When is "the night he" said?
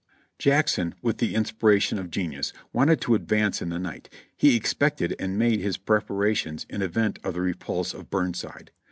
3.69-4.55